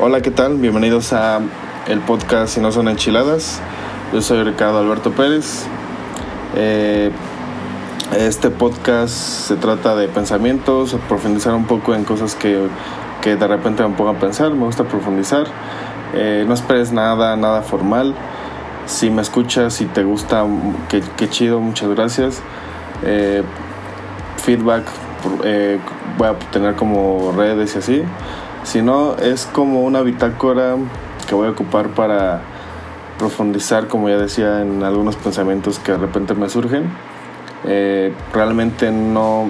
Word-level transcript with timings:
Hola, 0.00 0.20
¿qué 0.20 0.30
tal? 0.30 0.58
Bienvenidos 0.58 1.12
a 1.12 1.40
el 1.88 1.98
podcast 1.98 2.54
Si 2.54 2.60
no 2.60 2.70
son 2.70 2.86
enchiladas. 2.86 3.60
Yo 4.12 4.22
soy 4.22 4.44
Ricardo 4.44 4.78
Alberto 4.78 5.10
Pérez. 5.10 5.66
Eh, 6.54 7.10
este 8.16 8.50
podcast 8.50 9.12
se 9.12 9.56
trata 9.56 9.96
de 9.96 10.06
pensamientos, 10.06 10.96
profundizar 11.08 11.52
un 11.52 11.64
poco 11.64 11.96
en 11.96 12.04
cosas 12.04 12.36
que, 12.36 12.68
que 13.22 13.34
de 13.34 13.48
repente 13.48 13.82
me 13.82 13.92
pongo 13.96 14.10
a 14.10 14.20
pensar. 14.20 14.52
Me 14.52 14.66
gusta 14.66 14.84
profundizar. 14.84 15.48
Eh, 16.14 16.44
no 16.46 16.54
esperes 16.54 16.92
nada, 16.92 17.34
nada 17.34 17.62
formal. 17.62 18.14
Si 18.86 19.10
me 19.10 19.20
escuchas 19.20 19.80
y 19.80 19.86
te 19.86 20.04
gusta, 20.04 20.46
qué, 20.88 21.02
qué 21.16 21.28
chido, 21.28 21.58
muchas 21.58 21.88
gracias. 21.88 22.40
Eh, 23.02 23.42
feedback 24.36 24.84
voy 26.16 26.28
a 26.28 26.38
tener 26.52 26.76
como 26.76 27.32
redes 27.36 27.74
y 27.74 27.78
así. 27.78 28.02
Si 28.68 28.82
no, 28.82 29.16
es 29.16 29.46
como 29.46 29.80
una 29.80 30.02
bitácora 30.02 30.76
que 31.26 31.34
voy 31.34 31.48
a 31.48 31.52
ocupar 31.52 31.88
para 31.88 32.42
profundizar, 33.18 33.88
como 33.88 34.10
ya 34.10 34.18
decía, 34.18 34.60
en 34.60 34.82
algunos 34.82 35.16
pensamientos 35.16 35.78
que 35.78 35.92
de 35.92 35.96
repente 35.96 36.34
me 36.34 36.50
surgen. 36.50 36.92
Eh, 37.64 38.12
realmente 38.34 38.90
no, 38.90 39.48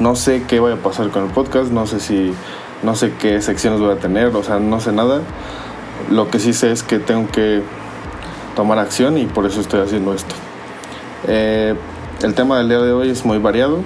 no 0.00 0.16
sé 0.16 0.42
qué 0.48 0.58
vaya 0.58 0.74
a 0.74 0.78
pasar 0.78 1.10
con 1.10 1.26
el 1.26 1.30
podcast, 1.30 1.70
no 1.70 1.86
sé 1.86 2.00
si, 2.00 2.34
no 2.82 2.96
sé 2.96 3.12
qué 3.12 3.40
secciones 3.40 3.78
voy 3.78 3.92
a 3.92 4.00
tener, 4.00 4.34
o 4.34 4.42
sea, 4.42 4.58
no 4.58 4.80
sé 4.80 4.90
nada. 4.90 5.20
Lo 6.10 6.32
que 6.32 6.40
sí 6.40 6.54
sé 6.54 6.72
es 6.72 6.82
que 6.82 6.98
tengo 6.98 7.28
que 7.30 7.62
tomar 8.56 8.80
acción 8.80 9.18
y 9.18 9.26
por 9.26 9.46
eso 9.46 9.60
estoy 9.60 9.82
haciendo 9.82 10.14
esto. 10.14 10.34
Eh, 11.28 11.76
el 12.22 12.34
tema 12.34 12.58
del 12.58 12.70
día 12.70 12.80
de 12.80 12.90
hoy 12.90 13.10
es 13.10 13.24
muy 13.24 13.38
variado. 13.38 13.82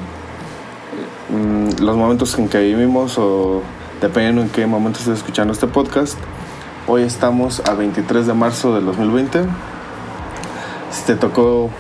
Mm, 1.29 1.83
los 1.83 1.95
momentos 1.95 2.39
en 2.39 2.49
que 2.49 2.59
vivimos 2.61 3.19
o 3.19 3.61
dependiendo 4.03 4.43
en 4.43 4.49
qué 4.49 4.67
momento 4.67 4.99
estés 4.99 5.19
escuchando 5.19 5.53
este 5.53 5.69
podcast. 5.69 6.19
Hoy 6.89 7.03
estamos 7.03 7.63
a 7.69 7.75
23 7.75 8.27
de 8.27 8.35
marzo 8.35 8.75
del 8.75 8.85
2020. 8.85 9.45
Si 10.91 11.05
te 11.05 11.15
tocó 11.15 11.71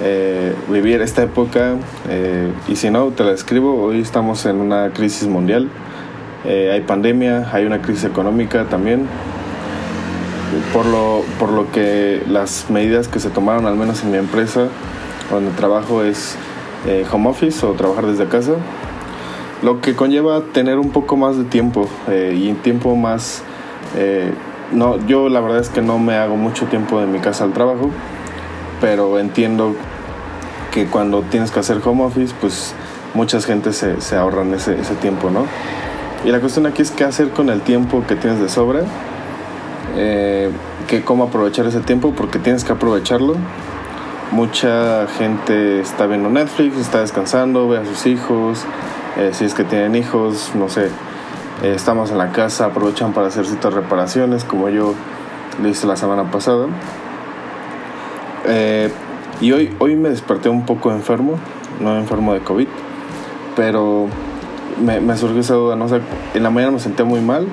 eh, 0.00 0.54
vivir 0.68 1.02
esta 1.02 1.24
época 1.24 1.74
eh, 2.08 2.52
y 2.68 2.76
si 2.76 2.90
no, 2.90 3.08
te 3.08 3.24
la 3.24 3.32
escribo. 3.32 3.82
Hoy 3.82 4.00
estamos 4.00 4.46
en 4.46 4.60
una 4.60 4.90
crisis 4.90 5.26
mundial. 5.26 5.68
Eh, 6.44 6.70
hay 6.72 6.82
pandemia, 6.82 7.50
hay 7.52 7.66
una 7.66 7.82
crisis 7.82 8.04
económica 8.04 8.66
también. 8.66 9.08
Por 10.72 10.86
lo, 10.86 11.24
por 11.40 11.50
lo 11.50 11.72
que 11.72 12.22
las 12.28 12.70
medidas 12.70 13.08
que 13.08 13.18
se 13.18 13.30
tomaron, 13.30 13.66
al 13.66 13.74
menos 13.74 14.04
en 14.04 14.12
mi 14.12 14.18
empresa, 14.18 14.68
donde 15.28 15.50
trabajo, 15.52 16.04
es 16.04 16.36
home 17.10 17.28
office 17.28 17.66
o 17.66 17.72
trabajar 17.72 18.06
desde 18.06 18.26
casa, 18.26 18.52
lo 19.62 19.80
que 19.80 19.94
conlleva 19.94 20.40
tener 20.52 20.78
un 20.78 20.90
poco 20.90 21.16
más 21.16 21.36
de 21.36 21.44
tiempo 21.44 21.88
eh, 22.08 22.34
y 22.36 22.52
tiempo 22.54 22.96
más... 22.96 23.42
Eh, 23.96 24.32
no, 24.72 24.98
yo 25.06 25.28
la 25.28 25.40
verdad 25.40 25.60
es 25.60 25.68
que 25.68 25.82
no 25.82 25.98
me 25.98 26.16
hago 26.16 26.36
mucho 26.36 26.66
tiempo 26.66 27.00
de 27.00 27.06
mi 27.06 27.18
casa 27.18 27.44
al 27.44 27.52
trabajo, 27.52 27.90
pero 28.80 29.18
entiendo 29.18 29.74
que 30.70 30.86
cuando 30.86 31.22
tienes 31.22 31.50
que 31.50 31.60
hacer 31.60 31.80
home 31.84 32.04
office, 32.04 32.34
pues 32.40 32.74
muchas 33.12 33.44
gente 33.44 33.72
se, 33.72 34.00
se 34.00 34.16
ahorran 34.16 34.54
ese, 34.54 34.80
ese, 34.80 34.94
tiempo, 34.94 35.30
¿no? 35.30 35.44
Y 36.24 36.30
la 36.30 36.40
cuestión 36.40 36.64
aquí 36.66 36.80
es 36.80 36.90
qué 36.90 37.04
hacer 37.04 37.30
con 37.30 37.50
el 37.50 37.60
tiempo 37.60 38.02
que 38.08 38.16
tienes 38.16 38.40
de 38.40 38.48
sobra, 38.48 38.80
eh, 39.96 40.50
que 40.88 41.02
cómo 41.02 41.24
aprovechar 41.24 41.66
ese 41.66 41.80
tiempo, 41.80 42.14
porque 42.16 42.38
tienes 42.38 42.64
que 42.64 42.72
aprovecharlo 42.72 43.36
Mucha 44.32 45.06
gente 45.18 45.82
está 45.82 46.06
viendo 46.06 46.30
Netflix, 46.30 46.78
está 46.78 47.00
descansando, 47.00 47.68
ve 47.68 47.76
a 47.76 47.84
sus 47.84 48.06
hijos, 48.06 48.64
eh, 49.16 49.30
si 49.32 49.44
es 49.44 49.54
que 49.54 49.64
tienen 49.64 49.94
hijos, 49.94 50.52
no 50.54 50.68
sé, 50.68 50.86
eh, 51.62 51.74
estamos 51.74 52.10
en 52.10 52.18
la 52.18 52.32
casa, 52.32 52.66
aprovechan 52.66 53.12
para 53.12 53.28
hacer 53.28 53.46
ciertas 53.46 53.74
reparaciones, 53.74 54.44
como 54.44 54.68
yo 54.70 54.94
lo 55.60 55.68
hice 55.68 55.86
la 55.86 55.96
semana 55.96 56.30
pasada. 56.30 56.66
Eh, 58.46 58.90
y 59.40 59.52
hoy, 59.52 59.74
hoy 59.78 59.96
me 59.96 60.08
desperté 60.08 60.48
un 60.48 60.64
poco 60.64 60.90
enfermo, 60.92 61.34
no 61.80 61.96
enfermo 61.98 62.32
de 62.32 62.40
COVID, 62.40 62.68
pero 63.54 64.06
me, 64.82 65.00
me 65.00 65.16
surgió 65.16 65.40
esa 65.40 65.54
duda, 65.54 65.76
no 65.76 65.88
sé, 65.88 66.00
en 66.32 66.42
la 66.42 66.50
mañana 66.50 66.72
me 66.72 66.80
sentía 66.80 67.04
muy 67.04 67.20
mal 67.20 67.46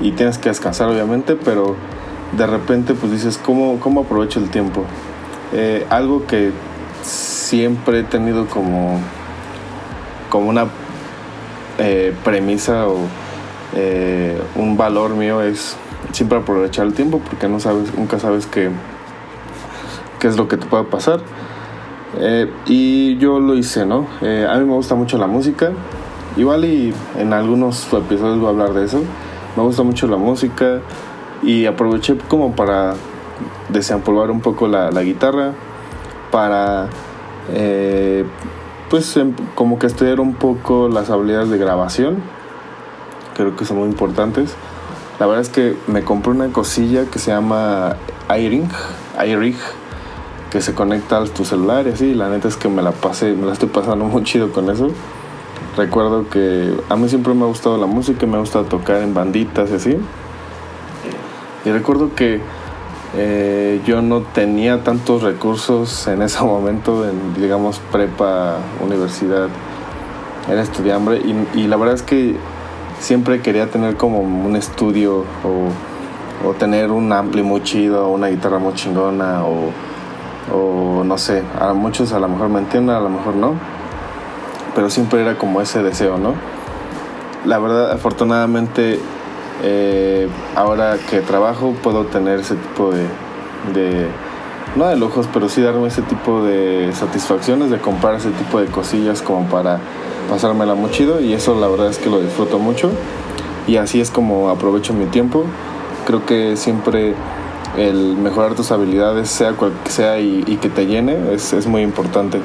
y 0.00 0.12
tienes 0.12 0.36
que 0.36 0.50
descansar 0.50 0.88
obviamente, 0.88 1.36
pero 1.36 1.74
de 2.36 2.46
repente 2.46 2.92
pues 2.92 3.12
dices, 3.12 3.38
¿cómo, 3.38 3.80
cómo 3.80 4.02
aprovecho 4.02 4.40
el 4.40 4.50
tiempo? 4.50 4.84
Algo 5.90 6.26
que 6.26 6.50
siempre 7.02 8.00
he 8.00 8.04
tenido 8.04 8.46
como, 8.46 8.98
como 10.30 10.48
una 10.48 10.66
eh, 11.78 12.14
premisa 12.24 12.88
o 12.88 12.98
eh, 13.74 14.40
un 14.56 14.76
valor 14.76 15.10
mío 15.14 15.40
es 15.42 15.76
siempre 16.12 16.38
aprovechar 16.38 16.86
el 16.86 16.94
tiempo 16.94 17.20
porque 17.20 17.48
no 17.48 17.60
sabes, 17.60 17.96
nunca 17.96 18.18
sabes 18.18 18.46
qué, 18.46 18.70
qué 20.18 20.28
es 20.28 20.36
lo 20.36 20.48
que 20.48 20.56
te 20.56 20.66
puede 20.66 20.84
pasar. 20.84 21.20
Eh, 22.18 22.50
y 22.66 23.16
yo 23.16 23.40
lo 23.40 23.54
hice, 23.54 23.86
¿no? 23.86 24.06
A 24.20 24.58
mí 24.58 24.64
me 24.64 24.74
gusta 24.74 24.94
mucho 24.94 25.16
la 25.18 25.26
música. 25.26 25.70
Igual 26.36 26.64
y 26.64 26.94
en 27.18 27.32
algunos 27.32 27.92
episodios 27.92 28.38
voy 28.38 28.46
a 28.46 28.50
hablar 28.50 28.72
de 28.74 28.84
eso. 28.84 29.02
Me 29.56 29.62
gusta 29.62 29.82
mucho 29.82 30.06
la 30.06 30.16
música 30.16 30.80
y 31.42 31.66
aproveché 31.66 32.16
como 32.28 32.54
para 32.54 32.94
desempolvar 33.68 34.30
un 34.30 34.40
poco 34.40 34.68
la, 34.68 34.90
la 34.90 35.02
guitarra, 35.02 35.52
para 36.30 36.88
eh, 37.52 38.24
pues 38.92 39.16
em, 39.16 39.32
como 39.54 39.78
que 39.78 39.86
estudiar 39.86 40.20
un 40.20 40.34
poco 40.34 40.90
las 40.90 41.08
habilidades 41.08 41.48
de 41.48 41.56
grabación. 41.56 42.18
Creo 43.34 43.56
que 43.56 43.64
son 43.64 43.78
muy 43.78 43.88
importantes. 43.88 44.54
La 45.18 45.24
verdad 45.24 45.40
es 45.40 45.48
que 45.48 45.78
me 45.86 46.02
compré 46.02 46.32
una 46.32 46.48
cosilla 46.48 47.06
que 47.06 47.18
se 47.18 47.30
llama 47.30 47.96
iRing, 48.28 48.68
iRig, 49.26 49.56
que 50.50 50.60
se 50.60 50.74
conecta 50.74 51.22
a 51.22 51.24
tu 51.24 51.46
celular 51.46 51.86
y 51.86 51.92
así. 51.92 52.12
La 52.12 52.28
neta 52.28 52.48
es 52.48 52.58
que 52.58 52.68
me 52.68 52.82
la 52.82 52.92
pasé, 52.92 53.32
me 53.32 53.46
la 53.46 53.54
estoy 53.54 53.70
pasando 53.70 54.04
muy 54.04 54.24
chido 54.24 54.52
con 54.52 54.68
eso. 54.68 54.90
Recuerdo 55.74 56.28
que 56.28 56.76
a 56.90 56.96
mí 56.96 57.08
siempre 57.08 57.32
me 57.32 57.44
ha 57.44 57.46
gustado 57.46 57.78
la 57.78 57.86
música, 57.86 58.26
me 58.26 58.36
ha 58.36 58.40
gustado 58.40 58.66
tocar 58.66 58.96
en 59.00 59.14
banditas 59.14 59.70
y 59.70 59.74
así. 59.74 59.96
Y 61.64 61.70
recuerdo 61.70 62.14
que 62.14 62.42
eh, 63.14 63.80
yo 63.86 64.00
no 64.00 64.22
tenía 64.22 64.82
tantos 64.84 65.22
recursos 65.22 66.06
en 66.06 66.22
ese 66.22 66.42
momento, 66.44 67.08
en 67.08 67.34
digamos 67.34 67.80
prepa, 67.90 68.56
universidad, 68.82 69.48
era 70.50 70.62
estudiante 70.62 71.18
y, 71.18 71.60
y 71.60 71.66
la 71.68 71.76
verdad 71.76 71.94
es 71.94 72.02
que 72.02 72.36
siempre 72.98 73.40
quería 73.40 73.68
tener 73.68 73.96
como 73.96 74.20
un 74.20 74.56
estudio 74.56 75.24
o, 75.44 76.48
o 76.48 76.54
tener 76.54 76.90
un 76.90 77.12
ampli 77.12 77.42
muy 77.42 77.62
chido, 77.62 78.08
una 78.08 78.28
guitarra 78.28 78.58
muy 78.58 78.74
chingona 78.74 79.44
o, 79.44 79.70
o, 80.52 81.04
no 81.04 81.18
sé, 81.18 81.42
a 81.60 81.72
muchos 81.72 82.12
a 82.12 82.18
lo 82.18 82.28
mejor 82.28 82.48
me 82.48 82.60
entienden, 82.60 82.94
a 82.94 83.00
lo 83.00 83.08
mejor 83.08 83.34
no, 83.34 83.54
pero 84.74 84.88
siempre 84.88 85.20
era 85.20 85.36
como 85.36 85.60
ese 85.60 85.82
deseo, 85.82 86.18
¿no? 86.18 86.34
La 87.44 87.58
verdad, 87.58 87.90
afortunadamente 87.90 89.00
eh, 89.62 90.28
ahora 90.56 90.96
que 91.08 91.20
trabajo 91.20 91.74
puedo 91.82 92.04
tener 92.06 92.40
ese 92.40 92.56
tipo 92.56 92.90
de, 92.90 94.08
no 94.76 94.86
de 94.86 94.96
lujos, 94.96 95.28
pero 95.32 95.48
sí 95.48 95.62
darme 95.62 95.86
ese 95.86 96.02
tipo 96.02 96.42
de 96.42 96.90
satisfacciones 96.92 97.70
de 97.70 97.78
comprar 97.78 98.16
ese 98.16 98.30
tipo 98.30 98.60
de 98.60 98.66
cosillas 98.66 99.22
como 99.22 99.46
para 99.46 99.78
pasármela 100.28 100.74
muy 100.74 100.90
chido 100.90 101.20
y 101.20 101.32
eso 101.32 101.58
la 101.58 101.68
verdad 101.68 101.88
es 101.88 101.98
que 101.98 102.10
lo 102.10 102.20
disfruto 102.20 102.58
mucho 102.58 102.90
y 103.66 103.76
así 103.76 104.00
es 104.00 104.10
como 104.10 104.50
aprovecho 104.50 104.92
mi 104.94 105.06
tiempo. 105.06 105.44
Creo 106.06 106.26
que 106.26 106.56
siempre 106.56 107.14
el 107.76 108.16
mejorar 108.16 108.54
tus 108.54 108.72
habilidades, 108.72 109.28
sea 109.28 109.52
cual 109.52 109.72
sea 109.88 110.18
y, 110.18 110.42
y 110.46 110.56
que 110.56 110.68
te 110.68 110.86
llene, 110.86 111.32
es, 111.32 111.52
es 111.52 111.66
muy 111.66 111.82
importante. 111.82 112.40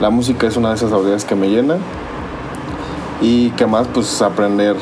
La 0.00 0.10
música 0.10 0.46
es 0.46 0.56
una 0.56 0.70
de 0.70 0.76
esas 0.76 0.92
habilidades 0.92 1.24
que 1.24 1.34
me 1.34 1.48
llena 1.48 1.76
y 3.20 3.50
que 3.50 3.66
más 3.66 3.86
pues 3.86 4.22
aprender 4.22 4.76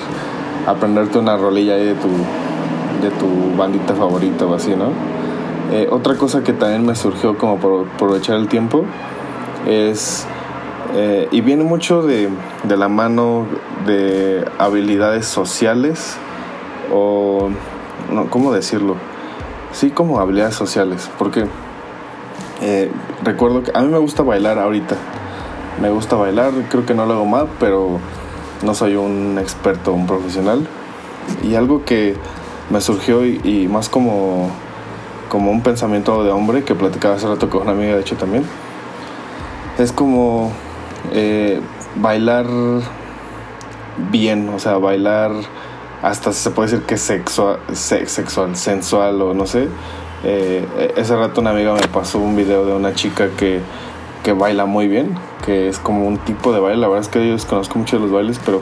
aprenderte 0.67 1.19
una 1.19 1.37
rolilla 1.37 1.75
ahí 1.75 1.87
de 1.87 1.94
tu, 1.94 2.09
de 2.09 3.11
tu 3.19 3.56
bandita 3.56 3.94
favorita 3.94 4.47
o 4.47 4.55
así, 4.55 4.75
¿no? 4.75 4.91
Eh, 5.73 5.88
otra 5.91 6.17
cosa 6.17 6.43
que 6.43 6.53
también 6.53 6.85
me 6.85 6.94
surgió 6.94 7.38
como 7.38 7.55
aprovechar 7.94 8.37
el 8.37 8.49
tiempo 8.49 8.85
es, 9.67 10.26
eh, 10.94 11.29
y 11.31 11.41
viene 11.41 11.64
mucho 11.64 12.03
de, 12.03 12.29
de, 12.64 12.76
la 12.76 12.88
mano 12.88 13.47
de 13.87 14.44
habilidades 14.59 15.26
sociales 15.26 16.17
o, 16.93 17.49
no, 18.12 18.29
¿cómo 18.29 18.53
decirlo? 18.53 18.97
Sí, 19.73 19.91
como 19.91 20.20
habilidades 20.20 20.55
sociales, 20.55 21.11
porque 21.19 21.47
eh, 22.61 22.91
recuerdo 23.25 23.62
que 23.62 23.73
a 23.75 23.81
mí 23.81 23.88
me 23.88 23.99
gusta 23.99 24.23
bailar 24.23 24.58
ahorita, 24.58 24.97
me 25.81 25.88
gusta 25.88 26.17
bailar, 26.17 26.53
creo 26.69 26.85
que 26.85 26.93
no 26.93 27.06
lo 27.06 27.15
hago 27.15 27.25
mal, 27.25 27.49
pero 27.58 27.99
no 28.62 28.75
soy 28.75 28.97
un 28.97 29.38
experto, 29.38 29.93
un 29.93 30.06
profesional. 30.06 30.67
Y 31.43 31.55
algo 31.55 31.85
que 31.85 32.17
me 32.70 32.81
surgió 32.81 33.25
y, 33.25 33.69
más 33.69 33.88
como, 33.88 34.50
como 35.29 35.50
un 35.50 35.62
pensamiento 35.62 36.25
de 36.25 36.31
hombre 36.31 36.64
que 36.64 36.75
platicaba 36.75 37.17
hace 37.17 37.26
rato 37.26 37.49
con 37.49 37.62
una 37.62 37.73
amiga, 37.73 37.94
de 37.94 38.00
hecho 38.00 38.17
también, 38.17 38.44
es 39.79 39.93
como 39.93 40.53
eh, 41.12 41.61
bailar 41.97 42.47
bien, 44.11 44.49
o 44.49 44.59
sea, 44.59 44.79
bailar 44.79 45.32
hasta 46.03 46.32
se 46.32 46.50
puede 46.50 46.70
decir 46.70 46.87
que 46.87 46.97
sexual, 46.97 47.61
sexual 47.73 48.56
sensual 48.56 49.23
o 49.23 49.35
no 49.35 49.47
sé. 49.47 49.69
Eh, 50.25 50.93
ese 50.97 51.17
rato 51.17 51.41
una 51.41 51.50
amiga 51.50 51.75
me 51.75 51.88
pasó 51.88 52.19
un 52.19 52.37
video 52.37 52.65
de 52.65 52.73
una 52.73 52.94
chica 52.94 53.29
que, 53.37 53.61
que 54.22 54.32
baila 54.32 54.66
muy 54.66 54.88
bien, 54.88 55.14
que 55.44 55.69
es 55.69 55.78
como 55.78 56.06
un 56.06 56.19
tipo 56.19 56.52
de 56.52 56.60
baile, 56.60 56.80
la 56.80 56.88
verdad 56.88 57.02
es 57.02 57.08
que 57.08 57.26
yo 57.26 57.32
desconozco 57.32 57.78
mucho 57.78 57.96
de 57.96 58.02
los 58.02 58.12
bailes, 58.12 58.40
pero 58.44 58.60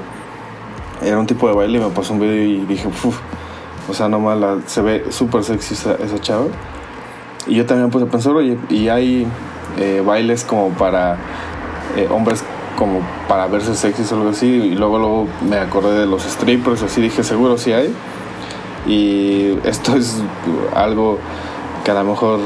era 1.03 1.19
un 1.19 1.27
tipo 1.27 1.49
de 1.49 1.55
baile 1.55 1.79
y 1.79 1.81
me 1.81 1.91
pasó 1.91 2.13
un 2.13 2.21
video 2.21 2.43
y 2.43 2.65
dije, 2.67 2.89
uff, 2.89 3.19
o 3.89 3.95
sea, 3.95 4.09
no 4.09 4.35
la, 4.35 4.59
se 4.67 4.83
ve 4.83 5.07
súper 5.11 5.45
sexy 5.45 5.75
esa, 5.75 5.95
esa, 5.95 6.19
chava. 6.21 6.47
Y 7.47 7.55
yo 7.55 7.67
también 7.67 7.91
puse 7.91 8.05
a 8.05 8.09
pensar, 8.09 8.33
oye, 8.35 8.59
y 8.69 8.89
hay 8.89 9.27
eh, 9.79 10.03
bailes 10.05 10.45
como 10.45 10.71
para 10.71 11.17
eh, 11.97 12.09
hombres 12.11 12.45
como 12.77 13.01
para 13.29 13.47
verse 13.47 13.75
sexy 13.75 14.03
o 14.13 14.17
algo 14.17 14.31
así. 14.31 14.47
Y 14.47 14.75
luego, 14.75 14.99
luego 14.99 15.27
me 15.49 15.57
acordé 15.57 15.99
de 15.99 16.07
los 16.07 16.23
strippers, 16.23 16.83
así 16.83 17.01
dije, 17.01 17.25
seguro 17.25 17.59
sí 17.59 17.73
hay. 17.73 17.93
Y 18.87 19.59
esto 19.65 19.97
es 19.97 20.23
algo 20.75 21.19
que 21.85 21.91
a 21.91 21.95
lo 21.95 22.05
mejor 22.05 22.41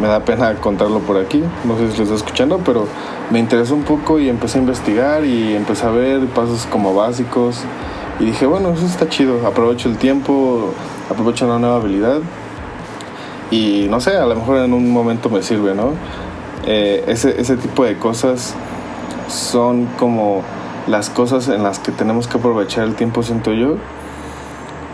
me 0.00 0.08
da 0.08 0.24
pena 0.24 0.54
contarlo 0.56 1.00
por 1.00 1.16
aquí. 1.16 1.42
No 1.64 1.76
sé 1.76 1.90
si 1.90 1.98
lo 1.98 2.04
está 2.04 2.16
escuchando, 2.16 2.60
pero 2.64 2.86
me 3.30 3.38
interesó 3.38 3.74
un 3.74 3.82
poco 3.82 4.18
y 4.18 4.28
empecé 4.28 4.58
a 4.58 4.62
investigar 4.62 5.24
y 5.24 5.54
empecé 5.54 5.86
a 5.86 5.90
ver 5.90 6.26
pasos 6.26 6.66
como 6.70 6.94
básicos. 6.94 7.62
Y 8.20 8.26
dije, 8.26 8.46
bueno, 8.46 8.70
eso 8.72 8.86
está 8.86 9.08
chido. 9.08 9.46
Aprovecho 9.46 9.88
el 9.88 9.96
tiempo, 9.96 10.72
aprovecho 11.10 11.46
una 11.46 11.58
nueva 11.58 11.76
habilidad. 11.76 12.20
Y 13.50 13.86
no 13.90 14.00
sé, 14.00 14.16
a 14.16 14.26
lo 14.26 14.34
mejor 14.34 14.58
en 14.58 14.72
un 14.72 14.90
momento 14.90 15.28
me 15.28 15.42
sirve, 15.42 15.74
¿no? 15.74 15.92
Eh, 16.66 17.04
ese, 17.08 17.40
ese 17.40 17.56
tipo 17.56 17.84
de 17.84 17.98
cosas 17.98 18.54
son 19.28 19.86
como 19.98 20.42
las 20.86 21.10
cosas 21.10 21.48
en 21.48 21.62
las 21.62 21.78
que 21.78 21.92
tenemos 21.92 22.26
que 22.26 22.38
aprovechar 22.38 22.84
el 22.84 22.94
tiempo, 22.94 23.22
siento 23.22 23.52
yo, 23.52 23.76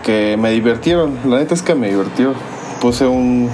que 0.05 0.37
me 0.37 0.51
divirtieron. 0.51 1.19
La 1.25 1.39
neta 1.39 1.55
es 1.55 1.63
que 1.63 1.75
me 1.75 1.89
divirtió. 1.89 2.35
Puse 2.81 3.07
un, 3.07 3.51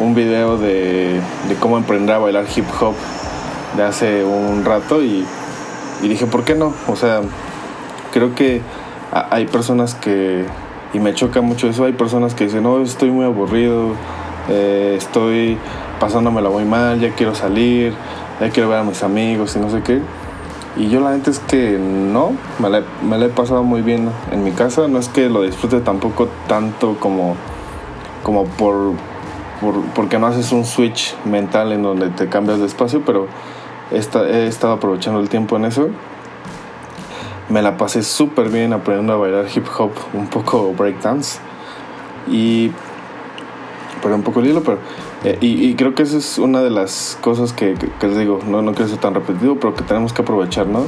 un 0.00 0.14
video 0.14 0.56
de, 0.56 1.20
cómo 1.60 1.76
emprender 1.76 2.16
a 2.16 2.18
bailar 2.18 2.46
hip 2.54 2.64
hop 2.80 2.94
de 3.76 3.82
hace 3.82 4.24
un 4.24 4.64
rato 4.64 5.02
y, 5.02 5.24
dije, 6.02 6.26
¿por 6.26 6.44
qué 6.44 6.54
no? 6.54 6.72
O 6.88 6.96
sea, 6.96 7.20
creo 8.12 8.34
que 8.34 8.62
hay 9.12 9.46
personas 9.46 9.94
que, 9.94 10.46
y 10.92 10.98
me 10.98 11.14
choca 11.14 11.40
mucho 11.40 11.68
eso, 11.68 11.84
hay 11.84 11.92
personas 11.92 12.34
que 12.34 12.44
dicen, 12.44 12.62
no, 12.62 12.80
estoy 12.80 13.10
muy 13.10 13.24
aburrido, 13.24 13.92
eh, 14.48 14.94
estoy 14.96 15.58
pasándomela 16.00 16.48
muy 16.48 16.64
mal, 16.64 16.98
ya 16.98 17.14
quiero 17.14 17.34
salir, 17.34 17.92
ya 18.40 18.50
quiero 18.50 18.70
ver 18.70 18.78
a 18.78 18.84
mis 18.84 19.02
amigos 19.02 19.54
y 19.56 19.58
no 19.58 19.70
sé 19.70 19.82
qué. 19.82 20.00
Y 20.76 20.88
yo 20.88 21.00
la 21.00 21.12
neta 21.12 21.30
es 21.30 21.40
que 21.40 21.78
no, 21.78 22.32
me 22.58 22.70
la, 22.70 23.26
he 23.26 23.28
pasado 23.28 23.62
muy 23.64 23.82
bien 23.82 24.08
en 24.32 24.44
mi 24.44 24.52
casa, 24.52 24.88
no 24.88 24.98
es 24.98 25.08
que 25.08 25.28
lo 25.28 25.42
disfrute 25.42 25.80
tampoco 25.80 26.28
tanto 26.48 26.96
como, 26.98 27.34
como 28.22 28.44
por, 28.44 28.94
por, 29.60 29.80
porque 29.94 30.18
no 30.18 30.26
haces 30.26 30.52
un 30.52 30.64
switch 30.64 31.14
mental 31.24 31.72
en 31.72 31.82
donde 31.82 32.08
te 32.08 32.28
cambias 32.28 32.58
de 32.58 32.66
espacio, 32.66 33.02
pero 33.04 33.26
he, 33.90 33.96
he 33.96 34.46
estado 34.46 34.74
aprovechando 34.74 35.20
el 35.20 35.28
tiempo 35.28 35.56
en 35.56 35.64
eso. 35.64 35.88
Me 37.48 37.62
la 37.62 37.76
pasé 37.76 38.02
súper 38.02 38.48
bien 38.48 38.72
aprendiendo 38.72 39.14
a 39.14 39.16
bailar 39.16 39.46
hip 39.54 39.66
hop, 39.76 39.92
un 40.14 40.28
poco 40.28 40.72
breakdance. 40.72 41.40
Y 42.28 42.70
pero 44.02 44.14
un 44.14 44.22
poco 44.22 44.40
el 44.40 44.48
hilo, 44.48 44.62
pero... 44.62 44.78
Eh, 45.22 45.36
y, 45.42 45.74
creo 45.74 45.94
que 45.94 46.02
esa 46.02 46.16
es 46.16 46.38
una 46.38 46.62
de 46.62 46.70
las 46.70 47.18
cosas 47.20 47.52
que, 47.52 47.74
les 48.00 48.16
digo, 48.16 48.40
no, 48.46 48.62
no 48.62 48.72
quiero 48.72 48.88
ser 48.88 48.98
tan 48.98 49.14
repetido, 49.14 49.56
pero 49.56 49.74
que 49.74 49.82
tenemos 49.82 50.14
que 50.14 50.22
aprovechar, 50.22 50.66
¿no? 50.66 50.84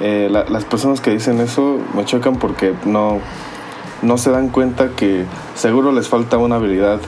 Eh, 0.00 0.28
las 0.30 0.64
personas 0.64 1.00
que 1.00 1.10
dicen 1.10 1.40
eso 1.40 1.78
me 1.94 2.04
chocan 2.04 2.36
porque 2.36 2.74
no, 2.84 3.18
no 4.02 4.18
se 4.18 4.30
dan 4.30 4.48
cuenta 4.48 4.90
que 4.96 5.26
seguro 5.54 5.92
les 5.92 6.08
falta 6.08 6.38
una 6.38 6.56
habilidad 6.56 7.00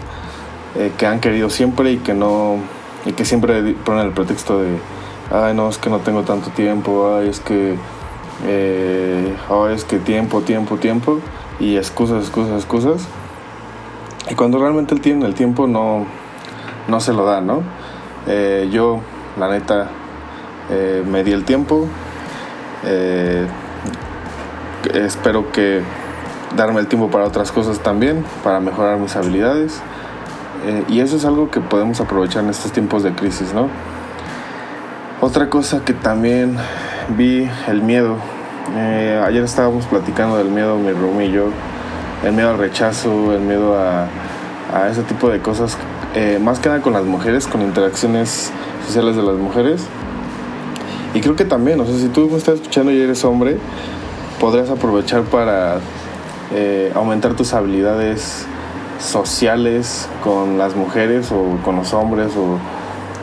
eh, 0.77 0.93
que 0.97 1.07
han 1.07 1.21
querido 1.21 1.51
siempre 1.51 1.93
y 1.93 1.97
que 1.99 2.15
no 2.15 2.57
y 3.05 3.13
que 3.13 3.25
siempre 3.25 3.75
ponen 3.85 4.07
el 4.07 4.13
pretexto 4.13 4.59
de 4.59 4.79
ay 5.33 5.55
no 5.55 5.69
es 5.69 5.79
que 5.79 5.91
no 5.91 5.99
tengo 5.99 6.23
tanto 6.23 6.51
tiempo 6.51 7.17
ay 7.17 7.29
es 7.29 7.41
que 7.41 7.77
ay 8.45 9.75
es 9.75 9.85
que 9.85 9.99
tiempo 9.99 10.43
tiempo 10.43 10.77
tiempo 10.77 11.19
y 11.59 11.77
excusas 11.77 12.25
excusas 12.25 12.57
excusas 12.57 13.09
y 14.31 14.35
cuando 14.37 14.59
realmente 14.59 14.95
él 14.95 15.01
tiene 15.01 15.27
el 15.27 15.35
tiempo 15.35 15.67
no, 15.67 16.07
no 16.87 17.01
se 17.01 17.13
lo 17.13 17.25
da, 17.25 17.41
¿no? 17.41 17.63
Eh, 18.29 18.69
yo, 18.71 19.01
la 19.39 19.49
neta, 19.49 19.89
eh, 20.71 21.03
me 21.05 21.25
di 21.25 21.33
el 21.33 21.45
tiempo. 21.45 21.89
Eh, 22.85 23.47
espero 24.95 25.51
que 25.51 25.83
darme 26.57 26.79
el 26.81 26.87
tiempo 26.87 27.11
para 27.11 27.25
otras 27.25 27.51
cosas 27.51 27.81
también, 27.81 28.25
para 28.45 28.61
mejorar 28.61 28.99
mis 28.99 29.17
habilidades. 29.17 29.83
Y 30.89 31.01
eso 31.01 31.17
es 31.17 31.25
algo 31.25 31.51
que 31.51 31.61
podemos 31.61 32.01
aprovechar 32.01 32.45
en 32.45 32.51
estos 32.51 32.73
tiempos 32.73 33.03
de 33.03 33.13
crisis, 33.13 33.53
¿no? 33.55 33.69
Otra 35.21 35.51
cosa 35.51 35.85
que 35.85 35.93
también 35.93 36.57
vi, 37.17 37.49
el 37.69 37.83
miedo. 37.83 38.17
ayer 39.27 39.43
estábamos 39.43 39.87
platicando 39.87 40.37
del 40.39 40.49
miedo, 40.49 40.77
mi 40.79 40.93
room 40.93 41.21
y 41.23 41.31
yo 41.31 41.51
el 42.25 42.33
miedo 42.33 42.51
al 42.51 42.59
rechazo, 42.59 43.33
el 43.33 43.41
miedo 43.41 43.79
a, 43.79 44.07
a 44.73 44.89
ese 44.89 45.03
tipo 45.03 45.29
de 45.29 45.41
cosas, 45.41 45.77
eh, 46.15 46.39
más 46.41 46.59
que 46.59 46.69
nada 46.69 46.83
con 46.83 46.93
las 46.93 47.05
mujeres, 47.05 47.47
con 47.47 47.63
interacciones 47.63 48.53
sociales 48.87 49.17
de 49.17 49.23
las 49.23 49.37
mujeres. 49.37 49.87
Y 51.15 51.21
creo 51.21 51.35
que 51.35 51.45
también, 51.45 51.81
o 51.81 51.87
sea, 51.87 51.97
si 51.97 52.09
tú 52.09 52.29
me 52.31 52.37
estás 52.37 52.57
escuchando 52.57 52.93
y 52.93 53.01
eres 53.01 53.25
hombre, 53.25 53.57
podrías 54.39 54.71
aprovechar 54.71 55.23
para 55.23 55.79
eh, 56.53 56.93
aumentar 56.95 57.35
tus 57.35 57.53
habilidades 57.53 58.47
sociales 59.01 60.09
con 60.23 60.59
las 60.59 60.77
mujeres 60.77 61.33
o 61.33 61.59
con 61.65 61.77
los 61.77 61.93
hombres 61.93 62.33
o 62.37 62.59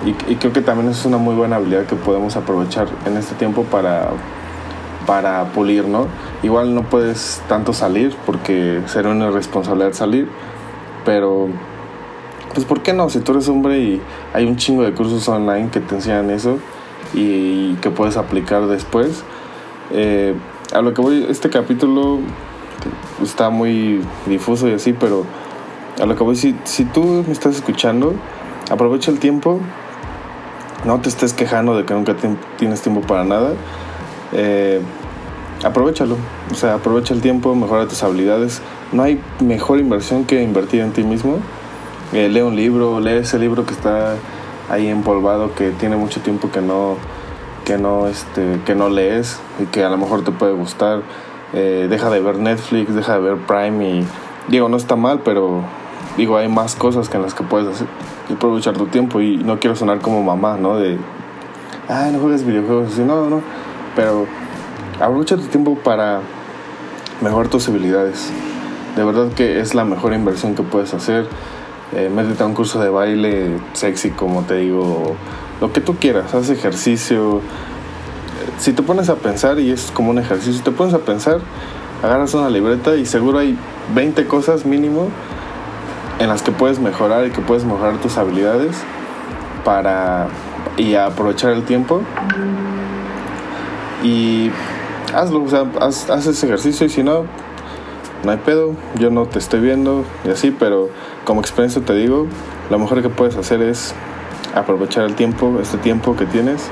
y, 0.06 0.10
y, 0.32 0.36
creo 0.36 0.54
que 0.54 0.62
también 0.62 0.92
es 0.92 1.06
una 1.06 1.18
muy 1.18 1.34
buena 1.34 1.56
habilidad 1.56 1.86
que 1.86 1.96
podemos 1.96 2.36
aprovechar 2.36 2.88
en 3.06 3.18
este 3.18 3.34
tiempo 3.34 3.64
para 3.64 4.12
para 5.08 5.46
pulir, 5.54 5.88
¿no? 5.88 6.06
Igual 6.44 6.76
no 6.76 6.84
puedes 6.84 7.42
tanto 7.48 7.74
salir 7.74 8.16
porque 8.28 8.82
sería 8.86 9.10
una 9.10 9.28
irresponsabilidad 9.30 9.94
salir, 9.94 10.28
pero 11.04 11.48
pues 12.54 12.66
¿por 12.66 12.82
qué 12.82 12.94
no? 12.94 13.10
Si 13.10 13.22
tú 13.22 13.32
eres 13.32 13.48
hombre 13.50 13.80
y 13.80 14.02
hay 14.34 14.46
un 14.46 14.58
chingo 14.58 14.84
de 14.84 14.94
cursos 14.94 15.28
online 15.30 15.70
que 15.72 15.80
te 15.80 15.96
enseñan 15.96 16.30
eso 16.30 16.60
y 17.14 17.76
que 17.76 17.90
puedes 17.90 18.18
aplicar 18.18 18.68
después. 18.68 19.24
Eh, 19.92 20.36
a 20.74 20.82
lo 20.82 20.94
que 20.94 21.02
voy, 21.02 21.26
este 21.30 21.50
capítulo 21.50 22.20
está 23.24 23.50
muy 23.50 24.02
difuso 24.26 24.68
y 24.68 24.74
así, 24.74 24.94
pero 24.94 25.26
a 26.00 26.06
lo 26.06 26.16
que 26.16 26.24
voy, 26.24 26.36
si, 26.36 26.56
si 26.64 26.86
tú 26.86 27.24
me 27.26 27.34
estás 27.34 27.56
escuchando, 27.56 28.14
aprovecha 28.70 29.12
el 29.12 29.20
tiempo, 29.20 29.60
no 30.86 31.02
te 31.02 31.10
estés 31.10 31.34
quejando 31.34 31.76
de 31.76 31.86
que 31.86 31.94
nunca 31.94 32.16
tienes 32.58 32.82
tiempo 32.82 33.02
para 33.02 33.24
nada. 33.24 33.54
Eh, 34.34 34.82
aprovechalo. 35.64 36.18
O 36.52 36.56
sea, 36.56 36.76
aprovecha 36.76 37.14
el 37.14 37.22
tiempo, 37.22 37.56
mejora 37.56 37.88
tus 37.88 38.04
habilidades. 38.04 38.62
No 38.92 39.04
hay 39.04 39.22
mejor 39.40 39.80
inversión 39.80 40.26
que 40.26 40.42
invertir 40.42 40.82
en 40.82 40.92
ti 40.92 41.04
mismo. 41.04 41.40
Eh, 42.14 42.30
lee 42.30 42.42
un 42.42 42.56
libro, 42.56 43.00
lee 43.00 43.18
ese 43.18 43.40
libro 43.40 43.66
que 43.66 43.74
está 43.74 44.16
ahí 44.70 44.88
empolvado, 44.88 45.54
que 45.56 45.72
tiene 45.72 45.96
mucho 45.96 46.22
tiempo 46.22 46.52
que 46.52 46.62
no, 46.62 46.96
que 47.66 47.78
no, 47.78 48.08
este, 48.08 48.60
que 48.66 48.76
no 48.76 48.90
lees 48.90 49.40
y 49.60 49.66
que 49.66 49.84
a 49.84 49.90
lo 49.90 49.98
mejor 49.98 50.24
te 50.24 50.32
puede 50.32 50.54
gustar. 50.54 51.02
Eh, 51.54 51.88
deja 51.90 52.10
de 52.10 52.20
ver 52.20 52.38
Netflix, 52.38 52.94
deja 52.94 53.14
de 53.14 53.20
ver 53.20 53.38
Prime 53.38 53.90
y 53.90 54.08
digo, 54.48 54.70
no 54.70 54.78
está 54.78 54.96
mal, 54.96 55.22
pero 55.24 55.64
digo, 56.18 56.38
hay 56.38 56.50
más 56.50 56.76
cosas 56.76 57.08
que 57.08 57.18
en 57.18 57.24
las 57.24 57.34
que 57.34 57.44
puedes 57.44 57.68
hacer, 57.68 57.88
aprovechar 58.34 58.74
tu 58.74 58.88
tiempo 58.88 59.22
y 59.22 59.38
no 59.38 59.60
quiero 59.60 59.76
sonar 59.76 60.00
como 60.00 60.24
mamá, 60.24 60.58
¿no? 60.58 60.78
De, 60.78 60.98
ay, 61.88 62.12
no 62.12 62.20
juegues 62.20 62.46
videojuegos, 62.46 62.94
así, 62.94 63.02
no, 63.02 63.30
no, 63.30 63.42
pero 63.96 64.26
aprovecha 65.00 65.38
tu 65.38 65.44
tiempo 65.44 65.76
para 65.76 66.22
mejorar 67.22 67.48
tus 67.50 67.70
habilidades. 67.70 68.32
De 68.96 69.04
verdad 69.04 69.32
que 69.34 69.60
es 69.60 69.76
la 69.76 69.86
mejor 69.86 70.14
inversión 70.14 70.56
que 70.56 70.64
puedes 70.64 70.94
hacer. 70.94 71.28
Eh, 71.96 72.10
métete 72.14 72.44
a 72.44 72.48
un 72.48 72.54
curso 72.54 72.82
de 72.82 72.90
baile 72.90 73.60
sexy, 73.74 74.10
como 74.10 74.42
te 74.42 74.56
digo, 74.56 75.16
lo 75.62 75.72
que 75.72 75.82
tú 75.82 75.96
quieras, 75.96 76.34
haz 76.34 76.50
ejercicio. 76.50 77.42
Si 78.58 78.74
te 78.74 78.82
pones 78.82 79.10
a 79.10 79.16
pensar, 79.16 79.60
y 79.60 79.72
es 79.72 79.92
como 79.94 80.10
un 80.10 80.18
ejercicio, 80.18 80.54
si 80.54 80.62
te 80.62 80.72
pones 80.72 80.96
a 80.96 81.00
pensar, 81.00 81.40
agarras 82.04 82.34
una 82.34 82.50
libreta 82.50 82.96
y 82.96 83.06
seguro 83.06 83.40
hay 83.40 83.58
20 83.94 84.26
cosas 84.26 84.66
mínimo 84.66 85.10
en 86.20 86.30
las 86.30 86.42
que 86.42 86.52
puedes 86.52 86.80
mejorar 86.80 87.26
y 87.28 87.32
que 87.32 87.42
puedes 87.42 87.64
mejorar 87.64 87.98
tus 87.98 88.18
habilidades 88.18 88.78
para 89.64 90.28
y 90.78 90.96
aprovechar 90.96 91.52
el 91.52 91.64
tiempo. 91.64 92.02
Y 94.04 94.52
hazlo, 95.14 95.44
o 95.44 95.50
sea, 95.50 95.66
haz, 95.80 96.10
ese 96.10 96.46
ejercicio 96.46 96.86
y 96.86 96.90
si 96.90 97.04
no, 97.04 97.26
no 98.24 98.32
hay 98.32 98.38
pedo, 98.38 98.74
yo 99.00 99.10
no 99.10 99.26
te 99.26 99.40
estoy 99.40 99.60
viendo 99.60 100.06
y 100.26 100.30
así, 100.30 100.52
pero 100.52 100.90
como 101.26 101.42
experiencia 101.42 101.82
te 101.84 101.94
digo, 101.94 102.28
lo 102.70 102.80
mejor 102.80 103.02
que 103.02 103.10
puedes 103.10 103.36
hacer 103.36 103.62
es 103.62 103.94
aprovechar 104.56 105.04
el 105.06 105.16
tiempo, 105.16 105.60
este 105.62 105.78
tiempo 105.78 106.16
que 106.16 106.26
tienes, 106.26 106.70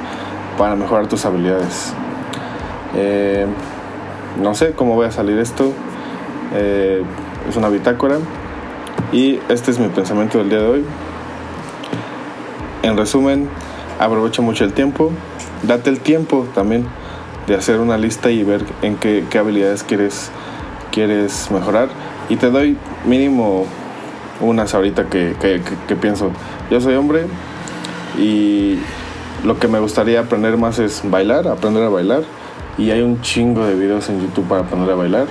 para 0.57 0.75
mejorar 0.75 1.07
tus 1.07 1.25
habilidades. 1.25 1.93
Eh, 2.95 3.45
no 4.41 4.53
sé 4.55 4.73
cómo 4.73 4.95
voy 4.95 5.07
a 5.07 5.11
salir 5.11 5.37
esto, 5.39 5.71
Eh, 6.53 7.03
es 7.49 7.55
una 7.57 7.69
bitácora. 7.69 8.17
Y 9.11 9.39
este 9.49 9.71
es 9.71 9.79
mi 9.79 9.87
pensamiento 9.89 10.37
del 10.39 10.49
día 10.49 10.59
de 10.59 10.67
hoy. 10.67 10.85
En 12.83 12.97
resumen, 12.97 13.49
aprovecha 13.99 14.41
mucho 14.41 14.63
el 14.63 14.73
tiempo. 14.73 15.11
Date 15.63 15.89
el 15.89 15.99
tiempo 15.99 16.47
también 16.53 16.85
de 17.47 17.55
hacer 17.55 17.79
una 17.79 17.97
lista 17.97 18.31
y 18.31 18.43
ver 18.43 18.63
en 18.81 18.97
qué, 18.97 19.25
habilidades 19.37 19.83
quieres, 19.83 20.31
quieres 20.91 21.49
mejorar. 21.51 21.89
Y 22.29 22.35
te 22.37 22.49
doy 22.49 22.77
mínimo 23.05 23.65
unas 24.41 24.73
ahorita 24.73 25.05
que, 25.09 25.35
que 25.87 25.95
pienso. 25.95 26.31
Yo 26.69 26.81
soy 26.81 26.95
hombre 26.95 27.25
y 28.17 28.79
lo 29.43 29.59
que 29.59 29.67
me 29.67 29.79
gustaría 29.79 30.19
aprender 30.19 30.57
más 30.57 30.79
es 30.79 31.01
bailar, 31.03 31.47
aprender 31.47 31.83
a 31.83 31.89
bailar. 31.89 32.23
Y 32.77 32.91
hay 32.91 33.01
un 33.01 33.21
chingo 33.21 33.65
de 33.65 33.75
videos 33.75 34.09
en 34.09 34.21
YouTube 34.21 34.47
para 34.47 34.61
aprender 34.61 34.91
a 34.91 34.95
bailar. 34.95 35.27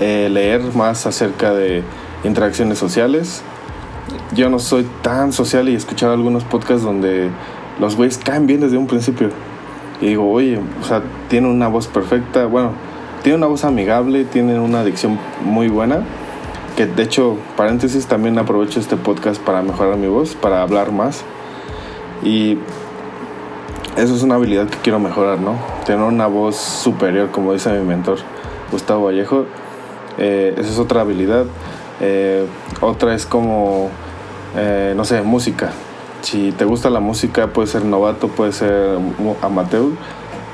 Eh, 0.00 0.28
leer 0.30 0.60
más 0.74 1.06
acerca 1.06 1.52
de 1.52 1.82
interacciones 2.24 2.78
sociales. 2.78 3.42
Yo 4.34 4.48
no 4.48 4.58
soy 4.58 4.86
tan 5.02 5.32
social 5.32 5.68
y 5.68 5.72
he 5.72 5.76
escuchado 5.76 6.12
algunos 6.12 6.44
podcasts 6.44 6.82
donde 6.82 7.30
los 7.78 7.96
güeyes 7.96 8.18
caen 8.18 8.46
bien 8.46 8.60
desde 8.60 8.76
un 8.76 8.86
principio. 8.86 9.30
Y 10.00 10.08
digo, 10.08 10.30
oye, 10.30 10.58
o 10.80 10.84
sea, 10.84 11.02
tiene 11.28 11.48
una 11.48 11.68
voz 11.68 11.86
perfecta, 11.86 12.46
bueno, 12.46 12.72
tiene 13.22 13.38
una 13.38 13.46
voz 13.46 13.64
amigable, 13.64 14.24
tiene 14.24 14.58
una 14.58 14.84
dicción 14.84 15.18
muy 15.44 15.68
buena. 15.68 16.02
Que 16.76 16.86
de 16.86 17.04
hecho, 17.04 17.38
paréntesis, 17.56 18.06
también 18.06 18.38
aprovecho 18.38 18.80
este 18.80 18.96
podcast 18.96 19.40
para 19.40 19.62
mejorar 19.62 19.96
mi 19.96 20.08
voz, 20.08 20.34
para 20.34 20.62
hablar 20.62 20.90
más. 20.90 21.22
Y 22.22 22.58
eso 23.96 24.14
es 24.16 24.22
una 24.22 24.34
habilidad 24.34 24.66
que 24.68 24.78
quiero 24.78 24.98
mejorar, 24.98 25.38
¿no? 25.38 25.56
Tener 25.86 26.02
una 26.02 26.26
voz 26.26 26.56
superior, 26.56 27.30
como 27.30 27.52
dice 27.52 27.70
mi 27.78 27.84
mentor, 27.86 28.18
Gustavo 28.72 29.04
Vallejo. 29.04 29.46
Eh, 30.18 30.54
esa 30.58 30.70
es 30.70 30.78
otra 30.78 31.02
habilidad. 31.02 31.46
Eh, 32.00 32.46
otra 32.80 33.14
es 33.14 33.26
como, 33.26 33.90
eh, 34.56 34.94
no 34.96 35.04
sé, 35.04 35.22
música. 35.22 35.70
Si 36.22 36.52
te 36.52 36.64
gusta 36.64 36.90
la 36.90 37.00
música, 37.00 37.48
puede 37.48 37.68
ser 37.68 37.84
novato, 37.84 38.28
puede 38.28 38.52
ser 38.52 38.98
amateur. 39.42 39.90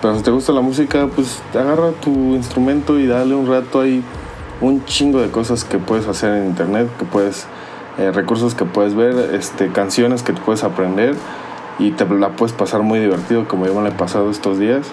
Pero 0.03 0.17
si 0.17 0.23
te 0.23 0.31
gusta 0.31 0.53
la 0.53 0.61
música, 0.61 1.09
pues 1.15 1.43
agarra 1.55 1.91
tu 1.93 2.11
instrumento 2.35 2.99
y 2.99 3.07
dale 3.07 3.35
un 3.35 3.47
rato 3.47 3.81
ahí 3.81 4.03
un 4.61 4.85
chingo 4.85 5.21
de 5.21 5.31
cosas 5.31 5.65
que 5.65 5.79
puedes 5.79 6.07
hacer 6.07 6.35
en 6.35 6.47
internet, 6.47 6.89
que 6.99 7.05
puedes, 7.05 7.47
recursos 8.15 8.55
que 8.55 8.65
puedes 8.65 8.95
ver, 8.95 9.35
este, 9.35 9.69
canciones 9.69 10.23
que 10.23 10.33
puedes 10.33 10.65
aprender 10.65 11.15
y 11.81 11.93
te 11.93 12.07
la 12.07 12.31
puedes 12.31 12.53
pasar 12.55 12.83
muy 12.83 12.99
divertido 12.99 13.49
como 13.49 13.67
yo 13.67 13.75
me 13.75 13.83
la 13.83 13.89
he 13.89 13.93
pasado 13.93 14.31
estos 14.31 14.59
días. 14.59 14.87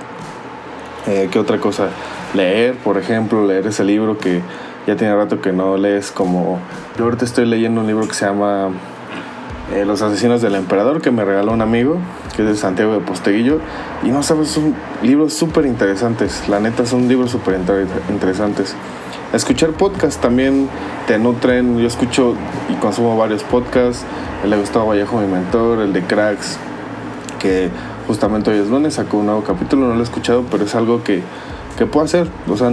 Eh, 1.06 1.30
¿Qué 1.32 1.38
otra 1.38 1.60
cosa? 1.60 1.90
Leer, 2.34 2.76
por 2.76 2.98
ejemplo, 2.98 3.46
leer 3.46 3.68
ese 3.68 3.84
libro 3.84 4.18
que 4.18 4.42
ya 4.88 4.96
tiene 4.96 5.14
rato 5.14 5.42
que 5.42 5.52
no 5.52 5.78
lees 5.78 6.12
como... 6.12 6.60
Yo 6.98 7.04
ahorita 7.04 7.26
estoy 7.26 7.46
leyendo 7.46 7.82
un 7.82 7.88
libro 7.88 8.08
que 8.08 8.14
se 8.14 8.26
llama 8.26 8.70
eh, 9.74 9.84
Los 9.86 10.02
asesinos 10.02 10.42
del 10.42 10.56
emperador 10.56 11.02
que 11.02 11.12
me 11.12 11.26
regaló 11.26 11.52
un 11.52 11.62
amigo, 11.62 11.98
que 12.38 12.44
es 12.44 12.48
de 12.48 12.56
Santiago 12.56 12.94
de 12.94 13.02
Posteguillo. 13.02 13.60
Y 14.04 14.10
no 14.10 14.24
sabes, 14.24 14.48
son 14.48 14.74
libros 15.04 15.34
súper 15.34 15.66
interesantes. 15.66 16.48
La 16.48 16.62
neta 16.62 16.86
son 16.86 17.10
libros 17.10 17.32
súper 17.32 17.60
interesantes. 18.10 18.76
Escuchar 19.34 19.72
podcasts 19.72 20.22
también 20.22 20.70
te 21.06 21.20
nutren. 21.20 21.78
Yo 21.80 21.88
escucho 21.88 22.36
y 22.70 22.76
consumo 22.76 23.18
varios 23.18 23.44
podcasts. 23.44 24.06
El 24.46 24.52
de 24.52 24.58
Gustavo 24.58 24.88
Vallejo, 24.88 25.20
mi 25.20 25.28
mentor, 25.28 25.80
el 25.82 25.92
de 25.92 26.04
Cracks, 26.04 26.58
que 27.40 27.70
justamente 28.08 28.52
hoy 28.52 28.60
es 28.60 28.70
lunes, 28.70 28.94
sacó 28.94 29.18
un 29.18 29.26
nuevo 29.26 29.44
capítulo, 29.44 29.88
no 29.88 29.96
lo 29.96 30.00
he 30.00 30.04
escuchado, 30.04 30.46
pero 30.50 30.64
es 30.64 30.76
algo 30.76 31.04
que, 31.04 31.24
que 31.78 31.86
puedo 31.88 32.06
hacer. 32.06 32.30
O 32.48 32.56
sea, 32.56 32.72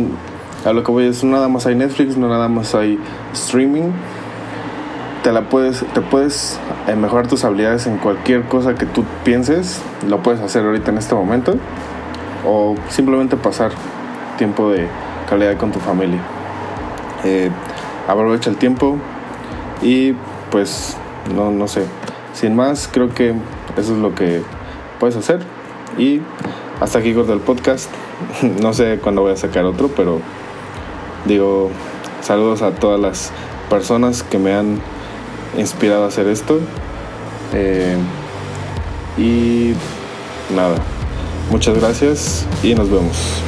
a 0.65 0.73
lo 0.73 0.83
que 0.83 0.91
voy 0.91 1.07
es, 1.07 1.23
no 1.23 1.33
nada 1.33 1.49
más 1.49 1.67
hay 1.67 1.75
Netflix, 1.75 2.17
no 2.17 2.29
nada 2.29 2.49
más 2.49 2.75
hay 2.75 2.99
streaming. 3.33 3.91
Te 5.23 5.33
la 5.33 5.49
puedes, 5.49 5.85
te 5.93 6.01
puedes 6.01 6.59
eh, 6.87 6.97
mejorar 6.97 7.27
tus 7.27 7.45
habilidades 7.45 7.87
en 7.87 7.99
cualquier 7.99 8.45
cosa 8.45 8.75
que 8.75 8.87
tú 8.87 9.05
pienses, 9.25 9.81
lo 10.07 10.23
puedes 10.23 10.41
hacer 10.41 10.65
ahorita 10.65 10.91
en 10.91 10.99
este 10.99 11.15
momento, 11.15 11.55
o 12.47 12.75
simplemente 12.89 13.37
pasar 13.37 13.73
tiempo 14.37 14.71
de 14.71 14.87
calidad 15.29 15.57
con 15.57 15.73
tu 15.73 15.81
familia. 15.81 16.21
Eh, 17.25 17.51
aprovecha 18.07 18.51
el 18.51 18.57
tiempo 18.57 18.99
y 19.83 20.13
pues 20.51 20.97
no, 21.35 21.51
no 21.51 21.69
sé. 21.69 21.85
Sin 22.35 22.55
más, 22.55 22.89
creo 22.93 23.15
que 23.15 23.35
eso 23.77 23.95
es 23.95 23.99
lo 23.99 24.15
que 24.15 24.43
puedes 24.99 25.17
hacer. 25.17 25.41
Y 25.99 26.21
hasta 26.81 26.99
aquí 26.99 27.15
corto 27.15 27.33
el 27.33 27.41
podcast. 27.41 27.91
no 28.63 28.73
sé 28.73 28.99
cuándo 29.03 29.23
voy 29.23 29.33
a 29.33 29.37
sacar 29.37 29.65
otro, 29.65 29.89
pero 29.89 30.21
digo, 31.25 31.71
saludos 32.23 32.63
a 32.63 32.73
todas 32.73 33.01
las 33.01 33.33
personas 33.71 34.23
que 34.23 34.39
me 34.39 34.55
han 34.55 34.81
inspirado 35.57 36.05
a 36.05 36.09
hacer 36.09 36.29
esto. 36.29 36.59
Eh, 37.53 37.97
y 39.17 39.75
nada, 40.55 40.77
muchas 41.51 41.79
gracias 41.79 42.47
y 42.63 42.75
nos 42.75 42.91
vemos. 42.91 43.44